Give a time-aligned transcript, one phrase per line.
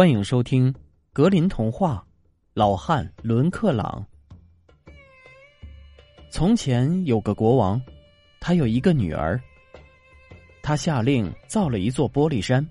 [0.00, 0.72] 欢迎收听
[1.12, 2.02] 《格林童话》，
[2.54, 4.02] 老汉伦克朗。
[6.30, 7.78] 从前有个国王，
[8.40, 9.38] 他有一个女儿。
[10.62, 12.66] 他下令造了一座玻璃山，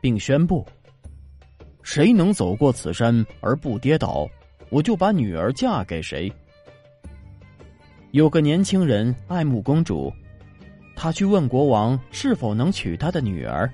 [0.00, 0.66] 并宣布：
[1.84, 4.28] 谁能走过此山而不跌倒，
[4.68, 6.28] 我就把女儿嫁给谁。
[8.10, 10.12] 有个年轻人爱慕公主，
[10.96, 13.72] 他去问国王是否能娶他的女儿。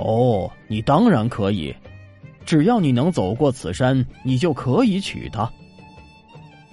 [0.00, 1.74] 哦，你当然可以，
[2.44, 5.50] 只要你能走过此山，你就可以娶她。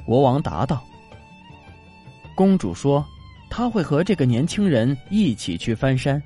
[0.06, 0.82] 国王答道。
[2.36, 3.06] 公主说
[3.50, 6.22] ：“她会和这个年轻人一起去翻山，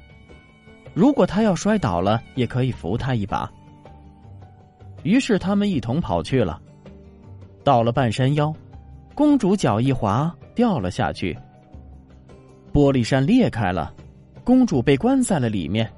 [0.94, 3.52] 如果他要摔倒了，也可以扶他一把。”
[5.04, 6.62] 于是他们一同跑去了。
[7.64, 8.54] 到了半山腰，
[9.16, 11.36] 公主脚一滑，掉了下去。
[12.72, 13.94] 玻璃山裂开了，
[14.44, 15.92] 公主被关在了里面。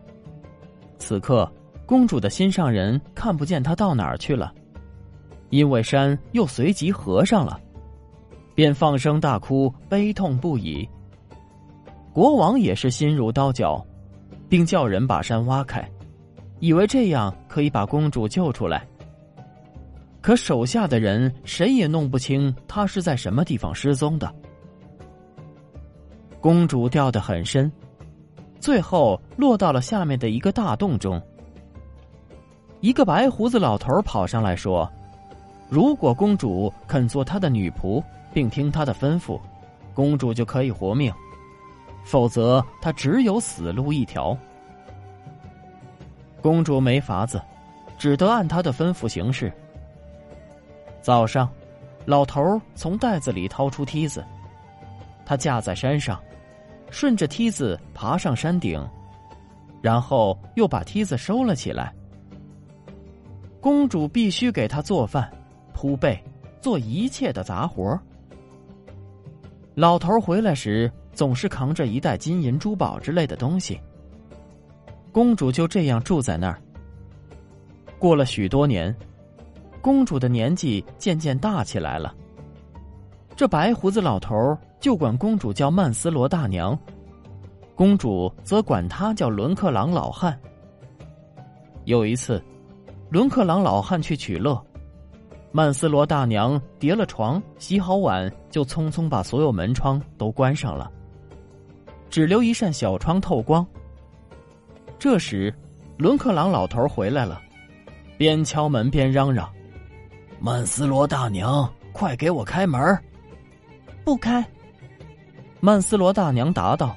[1.03, 1.52] 此刻，
[1.85, 4.53] 公主的心上人看不见她到哪儿去了，
[5.50, 7.59] 因为山又随即合上了，
[8.55, 10.88] 便放声大哭，悲痛不已。
[12.14, 13.86] 国王也是心如刀绞，
[14.47, 15.86] 并叫人把山挖开，
[16.59, 18.88] 以为这样可以把公主救出来。
[20.22, 24.33] 可手下的人谁也弄不清她是在什么地方失踪的。
[26.39, 27.70] 公主掉得很深。
[28.64, 31.22] 最后落到了下面的一个大洞中。
[32.80, 34.89] 一个白胡子老头跑上来说
[35.67, 38.02] ：“如果公主肯做他的女仆，
[38.33, 39.38] 并听他的吩咐，
[39.94, 41.11] 公主就可以活命；
[42.05, 44.38] 否则，她只有死路一条。”
[46.42, 47.42] 公主没法子，
[47.98, 49.52] 只得按他的吩咐行事。
[51.02, 51.50] 早上，
[52.05, 54.23] 老头从袋子里掏出梯子，
[55.25, 56.17] 他架在山上。
[56.94, 58.80] 顺着梯子爬上山顶，
[59.81, 61.91] 然后又把梯子收了起来。
[63.59, 65.27] 公主必须给他做饭、
[65.73, 66.23] 铺被、
[66.61, 67.99] 做一切的杂活。
[69.73, 73.81] 老头回来时总是扛着一袋金银珠宝之类的东西。
[75.11, 76.61] 公主就这样住在那儿。
[77.98, 78.95] 过了许多年，
[79.81, 82.14] 公主的年纪渐渐大起来了。
[83.36, 86.77] 这白胡子老头就管公主叫曼斯罗大娘，
[87.73, 90.38] 公主则管他叫伦克朗老汉。
[91.86, 92.44] 有一次，
[93.10, 94.61] 伦克朗老汉去取乐，
[95.54, 100.92] 曼斯罗大娘叠了床，洗好碗，就匆匆把所有门窗都关上了，
[102.10, 103.66] 只留一扇小窗透光。
[104.99, 105.55] 这时，
[105.98, 107.42] 伦克朗老头回来了，
[108.17, 109.49] 边敲门边嚷嚷
[110.42, 113.02] ：“曼斯罗大娘，快给我开门！”
[114.04, 114.45] 不开，
[115.65, 116.93] 曼斯罗大娘答道：“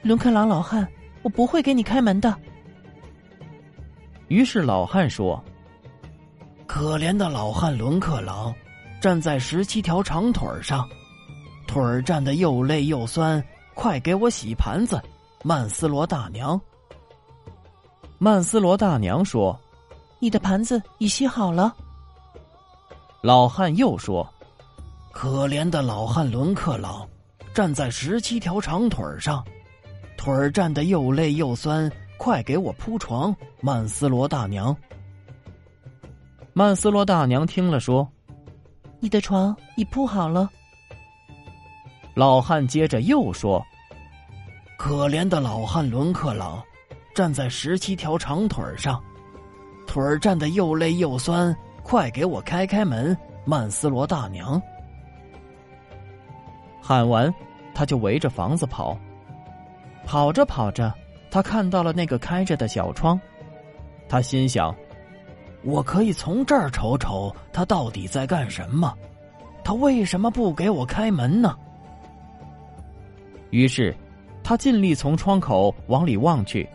[0.00, 0.86] 伦克朗老汉，
[1.22, 2.32] 我不会给你开门的。”
[4.30, 5.44] 于是老汉说
[6.64, 8.54] ：“可怜的老汉伦克朗，
[9.00, 10.88] 站在十七条长腿上，
[11.66, 13.42] 腿儿站得又累又酸，
[13.74, 15.02] 快给我洗盘子！”
[15.42, 16.60] 曼斯罗大娘。
[18.18, 19.58] 曼斯罗大娘说
[20.22, 21.74] ：“你的盘子已洗好了。”
[23.22, 24.24] 老汉又说。
[25.12, 27.08] 可怜的老汉伦克朗，
[27.56, 29.42] 站在十七条长腿上，
[30.14, 33.34] 腿儿站得又累又酸，快给我铺床！
[33.62, 34.76] 曼斯罗大娘。
[36.52, 38.06] 曼斯罗大娘听了说
[39.00, 40.50] ：“你的床已铺好了。”
[42.14, 43.64] 老汉接着又说
[44.76, 46.62] ：“可怜的老汉伦克朗，
[47.14, 49.02] 站在十七条长腿上，
[49.86, 53.16] 腿儿站得又累又酸，快给我开开门！
[53.46, 54.60] 曼斯罗大娘。”
[56.82, 57.34] 喊完，
[57.76, 58.98] 他就围着房子跑。
[60.06, 60.90] 跑着跑着，
[61.30, 63.20] 他看到了那个开着的小窗。
[64.08, 64.74] 他心想
[65.62, 68.96] ：“我可以从这儿瞅瞅他到底在干什么。
[69.62, 71.54] 他为什么不给我开门呢？”
[73.50, 73.94] 于是，
[74.42, 76.66] 他尽力从窗口往里望去。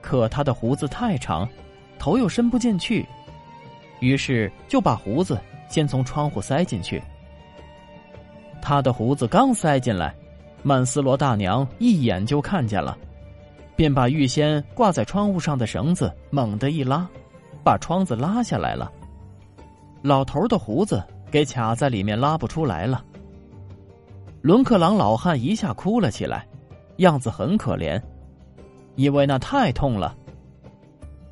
[0.00, 1.46] 可他的胡子太长，
[1.98, 3.06] 头又伸不进去，
[3.98, 5.38] 于是就把胡子
[5.68, 7.02] 先从窗户塞进去。
[8.70, 10.14] 他的胡子刚塞进来，
[10.62, 12.96] 曼斯罗大娘一眼就看见了，
[13.74, 17.04] 便把预先挂在窗户上的绳子猛地一拉，
[17.64, 18.88] 把窗子拉下来了。
[20.02, 21.02] 老头的胡子
[21.32, 23.04] 给卡在里面，拉不出来了。
[24.40, 26.46] 伦克朗老汉一下哭了起来，
[26.98, 28.00] 样子很可怜，
[28.94, 30.16] 因为那太痛了。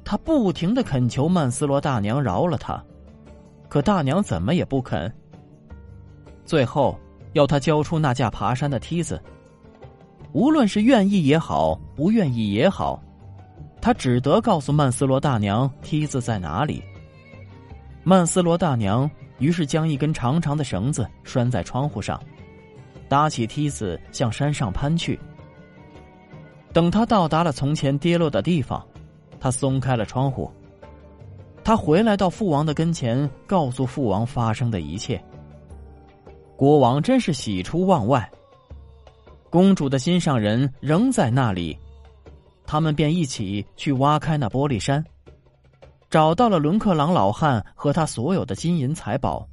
[0.04, 2.82] 他不停的恳求曼斯罗大娘饶了他，
[3.68, 5.08] 可大娘怎么也不肯。
[6.44, 6.98] 最后。
[7.32, 9.22] 要他交出那架爬山的梯子，
[10.32, 13.02] 无论是愿意也好，不愿意也好，
[13.80, 16.82] 他只得告诉曼斯罗大娘梯子在哪里。
[18.04, 22.20] 曼斯罗大娘于是将一根长长的绳子拴在窗户上，
[23.08, 25.18] 搭起梯子向山上攀去。
[26.72, 28.84] 等他到达了从前跌落的地方，
[29.40, 30.50] 他松开了窗户。
[31.64, 35.22] 他回来到父王的跟前，告诉父王发生的一切。
[36.58, 38.28] 国王真是喜出望外。
[39.48, 41.78] 公主的心上人仍在那里，
[42.66, 45.02] 他们便一起去挖开那玻璃山，
[46.10, 49.48] 找到了伦克朗老汉和他所有的金银财宝。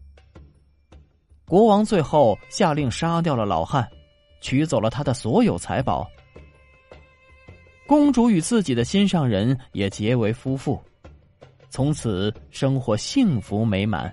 [1.47, 3.87] 国王最后下令杀掉了老汉，
[4.41, 6.09] 取走了他的所有财宝。
[7.85, 10.81] 公主与自己的心上人也结为夫妇，
[11.69, 14.11] 从此生活幸福美满。